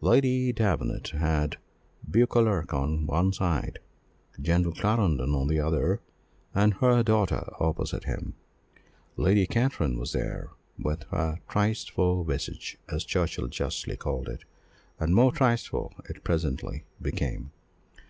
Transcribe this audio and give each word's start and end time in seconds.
Lady 0.00 0.54
Davenant 0.54 1.08
had 1.10 1.58
Beauclerc 2.10 2.72
on 2.72 3.06
one 3.06 3.30
side, 3.30 3.78
General 4.40 4.72
Clarendon 4.72 5.34
on 5.34 5.48
the 5.48 5.60
other, 5.60 6.00
and 6.54 6.72
her 6.72 7.02
daughter 7.02 7.52
opposite 7.60 8.00
to 8.04 8.08
him. 8.08 8.34
Lady 9.18 9.46
Katrine 9.46 9.98
was 9.98 10.12
there, 10.14 10.48
with 10.78 11.02
her 11.10 11.40
"tristeful 11.46 12.24
visage," 12.24 12.78
as 12.88 13.04
Churchill 13.04 13.48
justly 13.48 13.98
called 13.98 14.30
it, 14.30 14.44
and 14.98 15.14
more 15.14 15.30
tristeful 15.30 15.92
it 16.08 16.24
presently 16.24 16.86
became. 17.02 17.50